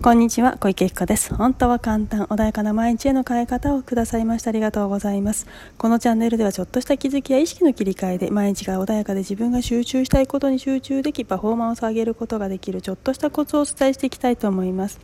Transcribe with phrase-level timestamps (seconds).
[0.00, 1.34] こんにちは、小池子です。
[1.34, 4.50] 本当は簡単、穏やかな毎日への変え方をくださいました。
[4.50, 5.48] ありがとうございます。
[5.76, 15.00] このチャンネルではちょっとした気づきや意識の切り替えで毎日が穏やかで自分が集中したいことに集中でき、パフォーマンスを上げることができるちょっとしたコツをお伝えしていきたいと思います。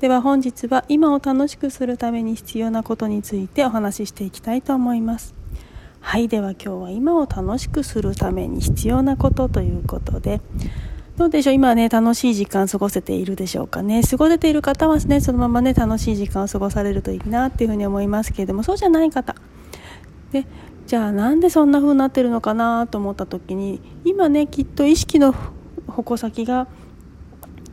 [0.00, 5.34] では本日は今を楽しくするために必要なことについてお話ししていきたいと思います。
[6.00, 10.42] はい、では今日は今を楽しくするために必要なことということで、
[11.16, 11.54] どうでしょう？
[11.54, 14.02] 今ね、楽しい時間過ごせているでしょうかね。
[14.02, 19.36] 過ごせている方はね、そのままね、楽しい時間を過ごされるといいなっていうふうに思いますけれども、そうじゃない方。
[20.32, 20.44] で、
[20.88, 25.36] じゃあなんでそんな風になってるのかなと思った時に、今ね、きっと意識の
[25.86, 26.66] 矛先が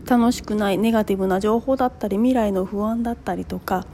[0.08, 3.88] 楽しくないネガティブな情報だったり、未来の不安だったりとか、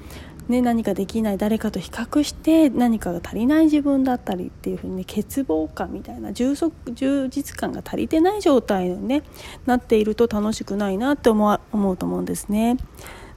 [0.48, 9.24] ね、何かできない誰かと比較して何かが足りない自分だったりっていうふうにね欠乏感みたいな充足充実感が足りてない状態に、ね、
[9.66, 12.78] なっていると楽しくないなって思思うと思うんですね。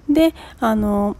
[0.09, 1.17] であの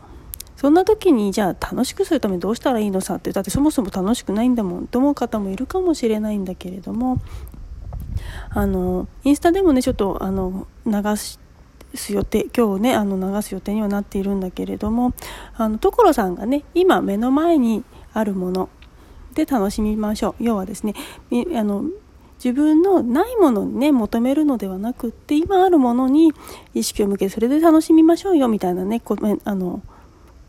[0.57, 7.19] そんな時にじゃあ楽しくするためにどうしたらいいのさってだってそもそも楽しくないんだもんと思う方もいるかもしれないんだけれども
[8.51, 11.50] あのインスタでもねちょっとあの流して
[11.95, 15.13] す予定今日ねあの流す予定にはなっているんだけれども
[15.57, 18.69] あの所さんがね今目の前にあるもの
[19.35, 20.43] で楽しみましょう。
[20.45, 20.95] 要はですね
[21.55, 21.85] あの
[22.43, 26.33] 自分のないものにね求めるのではなくって今あるものに
[26.75, 29.83] 意識を向けてそれで楽しみましょうよみたいなねこあの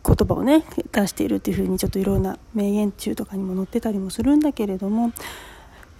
[0.03, 5.11] 言葉をね出しているっていうふうにちょっといろんな名言中とかにも載ってたりもするんだけれども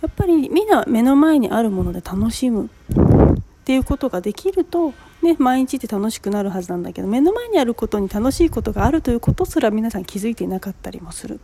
[0.01, 2.69] やっぱりみんな目の前にあるもので楽しむっ
[3.65, 11.39] ていうことができるとね、毎日って楽しくなるはずなんだけど目の前にあることに楽しいことがあるということすら皆さん気づいていなかったりもする。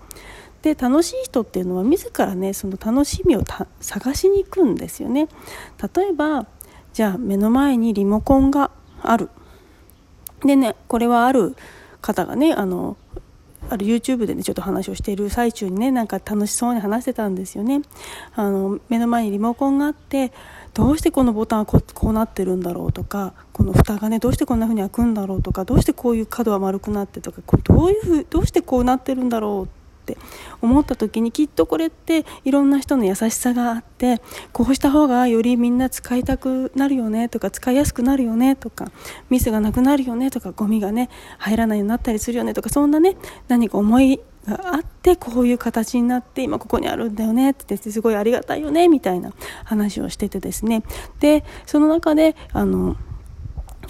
[0.63, 3.43] で楽しい人っていうのは自らねその楽しみを
[3.79, 5.27] 探しに行くんですよね。
[5.95, 6.47] 例えば
[6.93, 8.71] じゃあ目の前にリモコンが
[9.03, 9.29] ある。
[10.41, 11.55] でねこれはある
[12.01, 12.97] 方がねあの
[13.69, 17.81] ある YouTube でねちょっと話をしている最中にねなんか楽しそうに話してたんですよね。
[18.35, 20.31] あの目の前にリモコンがあって
[20.73, 29.76] どうしてこのボタンはこうなってるんだろうとかこの蓋がねどうしてこんな風に開くんだろうとかどうしてこういう角は丸くなってとかこれどういうふうどうしてこうなってるんだろう
[30.13, 30.17] って
[30.61, 34.21] 思った時にきっとこれっていろんな人の優しさがあって
[34.53, 38.91] こうした方がよりみんな使いたくなるよねとか使いやすくなるよねとか
[39.29, 43.17] ミスがなくなるよねとかゴミがね入らないようになったりするよねとかそんなね
[43.49, 49.33] 何か思いがあってこういう形になって今ここにあるんだよねってすごいありがたいよねみたいな
[49.65, 50.83] 話をしててですね。
[51.19, 52.95] でその中であの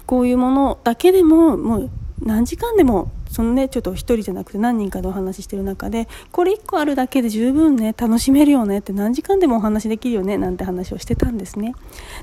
[0.07, 1.89] こういうものだけでももう
[2.21, 11.73] 何時間でもそのねちょっと1人じゃなくて何人かでお話ししてる中でこれ1個あるだけで十分ね楽しめるよねって何時間でもお話できるよねなんて話をしてたんですね。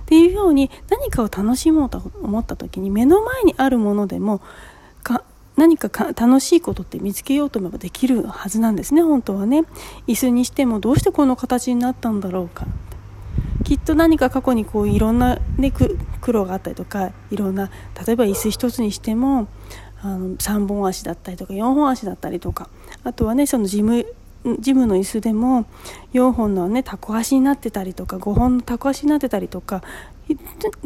[0.00, 4.40] っていうように何かを楽しもうと思った時に目の前にあるものでも
[5.56, 9.62] 何か楽しいことって見つけようと思えばできるはずなんですね本当はね
[10.06, 12.66] 椅子にしてもどうしてこの形になったんだろうか
[13.64, 17.70] きっと何か過去にこういろんな、ね、苦労があったりとかいろんな
[18.06, 19.48] 例えば椅子一つにしても
[20.04, 22.68] あの3本足だったりとか4本足だったりとか。
[23.02, 24.06] あとはねそのジム
[24.60, 25.64] ジムの椅子でも
[26.12, 29.82] 4本のねタコ足になってたりとか5本のタコ足になってたりとか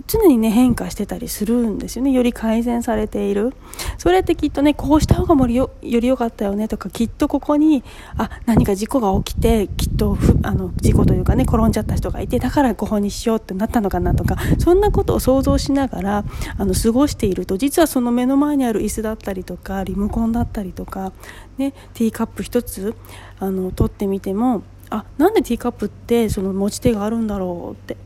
[0.07, 2.11] 常にね変化してたりするんですよね。
[2.11, 3.55] より改善されている。
[3.99, 7.85] それってきっとねこうした方がもりよより良かったよねとかきっとここに
[8.17, 16.25] あ何か事故が起きてきっとふあの事故というかね転んじゃった人がいてだからここにしようってなったのかなとかそんなことを想像しながら
[16.57, 21.13] あの過ごしていると実はその目の前にある椅子だったりとかリモコンだったりとか、
[21.59, 22.95] ね、ティーカップ1つ
[23.39, 27.97] あの取ってみてもあなんでティーカップってその持ち手があるんだろうって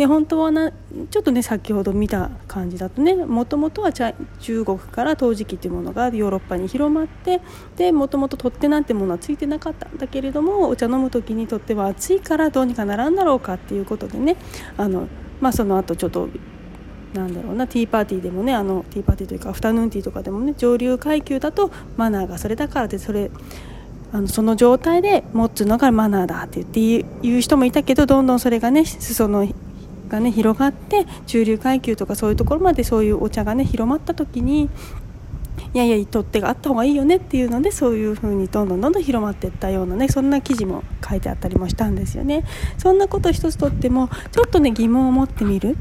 [0.00, 0.72] で本当はな
[1.10, 7.42] ちょっとね先ほど見た感じだとねもともとは中国から陶磁器というものがヨーロッパに広まって
[7.76, 14.36] でもともと取っ手なんてものはついてなかったんだけれどもお茶飲む時にとっては暑いからどうにかならんだろうかっていうことでね
[14.78, 15.06] あの、
[15.38, 16.30] まあ、その後ちょっと
[17.12, 23.30] なんだろうなティーパーティーでもねあのティーパーティーというかアフタヌーンティーとかでもね上流階級だとマナーがそれだからでそれ
[24.12, 29.46] あのその状態で持つのがマナーだって言って言う人もいたけどどんどんそれがね裾の
[30.10, 34.68] がね広がって中流階級とかそういうところまでそういうお茶がね広まった時に
[35.72, 42.44] いやいや取っ手があった方がいいよねっていうのでそういう風にどんどんどんどん広まっていったようなねそんな記事も書いてあったりもしたんですよね。
[42.76, 45.76] そんなこと一つとってもちょっとね疑問を持ってみる。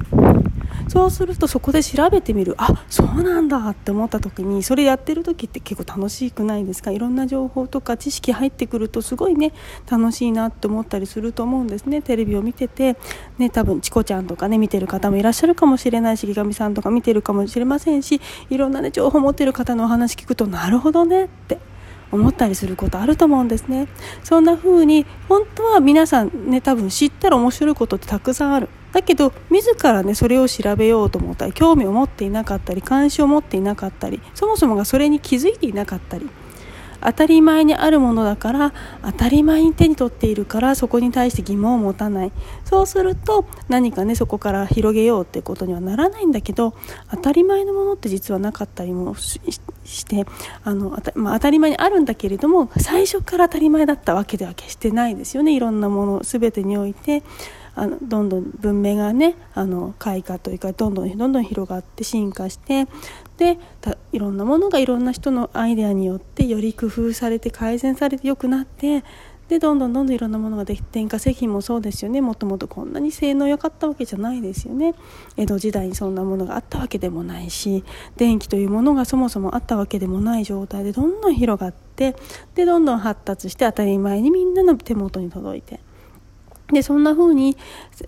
[0.90, 2.56] そうするとそこで調べてみる。
[2.58, 6.92] あそうなんだって思った時にそれやってる時って結構楽しくないですか？
[6.92, 9.54] いろんな情報とか知識入ってくるとすごいね
[9.90, 12.02] 楽しいなって思ったりすると思うんですね。
[12.02, 12.98] テレビを見てて
[13.38, 18.20] ね多分チコちゃんとかね見てる方もいらっしゃるかもしれないし池上さんとか見てるかもしれませんし
[18.50, 21.60] いろんなね情報持ってる方のお話聞くとなるほどねって
[22.12, 23.88] 思ったりすることあると思うんですね。
[24.24, 28.70] そんな風に本当は皆さんね多分知ったら面白いことってたくさんある。
[28.92, 36.30] だけど自らねそれを調べようと思ったり興味を持っていなかったり関心を持っていなかったりそもそもがそれに気づいていなかったり
[37.02, 42.32] 当たり前にあるものだから当たり前に手に取っているからそこに対して疑問を持たない
[42.66, 46.74] そうすると何かねそこから広げようってことにはならないんだけど
[47.10, 50.26] 当たり前のものって実はなかったりもして
[50.64, 57.24] あのあた、まあ、当たり前にあるんだけれども最初から当たり前だったわけでは決してないですよねいろんなもの全てにおいて。
[57.76, 62.88] あのどんどん文明がねあの開花というかどんどんどんどん広がって進化して
[63.38, 63.58] で
[64.12, 69.04] いろんなものがいろんな人のアイデアによってより工夫されて改善されて良くなって
[69.50, 72.22] でどんどんどんどんいろんなものができ電化製品もそうですよね。
[72.22, 74.94] もともとこんなに性能良かったわけじゃないですよね。
[75.38, 77.84] 江戸時代にそんなものがあったわけでもないし
[78.16, 82.16] 電気というものがそもそもあったわけでもない状態でどんどん広がって
[82.54, 85.80] でどんどん発達して当たり前にみんなの手元に届いて
[86.72, 87.58] でそんな風に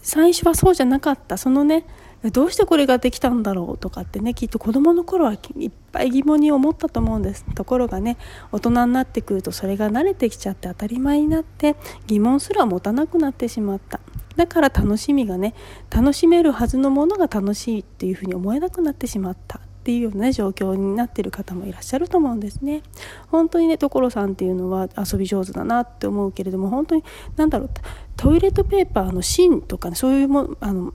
[0.02, 1.38] 最初はそうじゃなかった。
[1.38, 1.86] そのね
[2.32, 7.44] どうしてこれができたんだろうとかってねきっと子どもの頃はいっぱい疑問に思ったと思うんです。
[7.56, 8.18] ところがね
[8.52, 11.76] 大人になってくるとそれが慣れてきちゃって当たり前になって
[12.06, 14.00] 疑問すら持たなくなってしまった。
[14.36, 15.56] だから楽しみがね
[15.90, 19.60] 楽しめるはずのものが楽しいっていうふうに思えなくなってしまった。
[19.82, 22.84] っていうような、ね、状況になってる方もいらっしゃると思うんですね。
[23.30, 27.04] 本当にね所さんっていうのは遊び上手だなって思うけれども本当に
[27.36, 27.70] 何だろう
[28.16, 30.94] トイレットペーパーの芯とか、ね、そういうもあの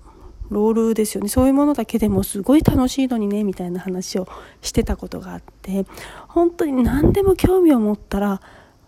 [0.50, 4.28] ロールですよねそういうものだけでもすごい楽しいのにねみたいな話を
[4.62, 5.84] してたことがあって
[6.28, 8.40] 本当に何でも興味を持ったら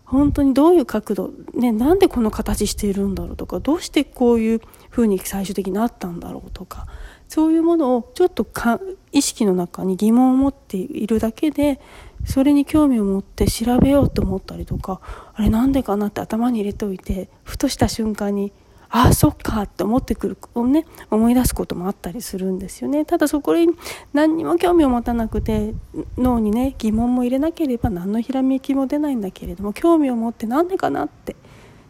[0.04, 4.60] 本当にどういう角度、ね、なんでこの形しているんだろうとかどうしてこういう
[4.90, 6.86] ふうに最終的になったんだろうとか
[7.28, 8.80] そういうものをちょっとか
[9.12, 11.80] 意識の中に疑問を持っているだけで
[12.24, 15.00] それに興味を持って調べようと思ったりとか
[15.34, 18.52] あれなんでかなって頭に入れておいてふとした瞬間に
[18.90, 23.04] ああそっかって思ってくるをね思い出すこともあったりするんですよね。
[23.04, 23.68] ただそこに
[24.14, 25.74] 何にも興味を持たなくて
[26.16, 31.36] 脳にね疑問も入れなければ何のひらめきも出ないんだけれども興味を持ってなんでかなって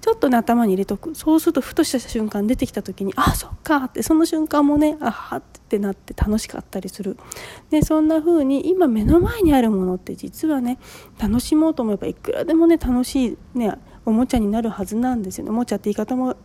[0.08, 1.14] ちょっとね頭に入れとく。
[1.14, 7.18] そうするとふとした瞬間出てきた時にあそっかってその瞬間もねあはってなって楽しかったりする。
[7.68, 10.78] でそんな風に今目の前にあるものって実はね
[11.18, 13.74] 楽しもうと思えばいくらでもね楽しいね
[14.06, 15.50] おもちゃになるはずなんですよね。
[15.50, 16.36] おもちゃって言い方も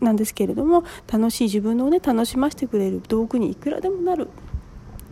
[0.00, 4.30] なんですけれども楽しい自分をね楽しませてくれる道具にいくらでもなる。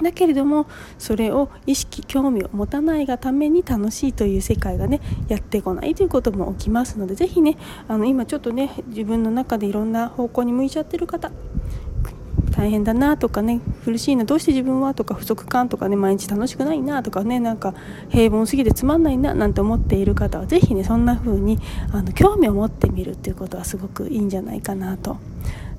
[0.02, 0.66] だけれども
[0.98, 7.56] それを意識興味を持たないがために楽しいという世界がねやってこないということも起きますのでぜひね
[7.88, 11.30] あの今ちょっとね自分の中でいろんな方向に向いちゃってる方
[12.50, 17.74] 大変だなとかね苦しいなどうして自分はとか不足感とかね毎日楽しくないなとかねなんか
[18.10, 21.58] 平凡すぎてつまんないななんて思っている方は是非ねそんな風に
[21.92, 25.16] あの興味を持ってみるっていうことはすごくいいんじゃないかなと。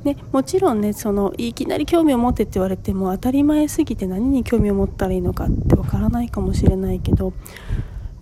[0.03, 7.33] でもちろんねそのいきなり興味を持ってって言われても当たり前すぎて何に興味を持ったらいいのかってわからないかもしれないけど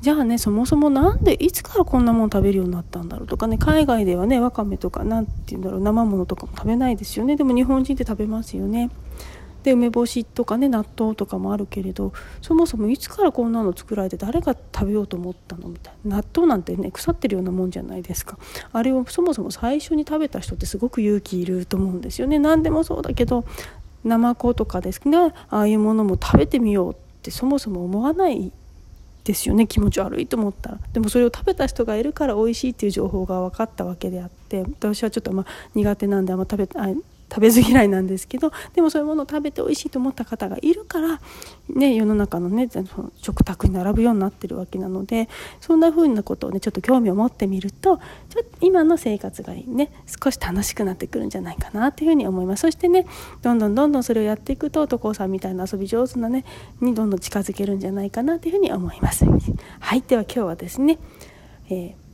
[0.01, 7.35] じゃあねそもそも何でいつからこんなもん食べるようになったんだろうとかね海外ではねわかめとか何て言うんだろう生ものとかも食べないですよね。
[7.35, 8.89] でも日本人って食べますよね。
[9.63, 15.67] で梅干しとかね納豆とかもあるけれどそもそもいつからこんなの作られて誰が食べようと思ったの？
[15.67, 16.17] みたいな。
[16.17, 18.37] 納豆なんてね腐ってるようなもんじゃないですか。
[18.71, 22.39] あれをそもそも最初に食べた人ってすごく勇気いると思うんですよね。
[22.39, 23.45] 何でもそうだけど
[24.03, 28.51] ナマコとかですねああいうものも食べてみようってそもそも思わない
[29.25, 29.67] ですよね。
[29.67, 30.79] 気持ち悪いと思ったら。
[30.93, 36.87] でもそれを食べた人がいるから美味しいっていう情報が分かったわけであって私はちょっとまあ苦手なんであんま食べあ
[37.31, 41.21] 食べず嫌いなんですけどでもそういうものを食べて美味しいと思った方がいるから、
[41.69, 42.67] ね、世の中の,、ね、
[43.21, 45.29] 食卓に並ぶようになってるわけなので
[45.61, 47.97] そんな風なことをねちょっと興味を持ってみると
[48.29, 53.05] ちょっと今の生活がね少し楽しくなってくるんじゃないかなというふうに思いますそしてね
[53.41, 56.45] どんどんどんどんそれをやっていくと所さんみたいな遊び上手なね
[56.81, 59.25] にどんどん近づけるんじゃないかなというふうに思います。
[59.79, 60.97] はいでは今日はですね、
[61.69, 62.09] えー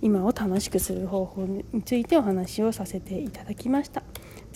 [0.00, 4.02] 今を楽しくする方法についてお話をさせていただきました。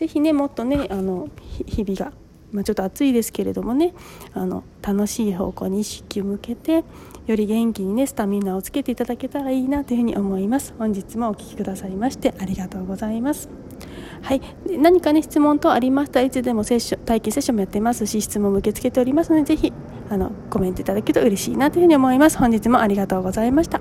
[0.02, 1.28] ぜひねもっとねあの
[1.64, 2.12] 日々が
[2.50, 3.94] まあ、ちょっと暑いですけれどもね
[4.35, 6.85] あの楽しい方向に意識を向けて
[7.26, 10.75] より元気にねスタミナをつけていただけたらいいなというふうに思います。
[10.76, 13.49] 本日もお聴きくださいましてありがとうございます。
[14.23, 14.42] はい、
[14.76, 19.73] 何かね質問等ありましたらいつでもセッション体験セッションもやってますし質問も受け付けておりますのでぜひ
[20.11, 22.38] あのコメントいただけると嬉しいなというふうに思います。
[22.38, 23.80] 本日もありがとうございました。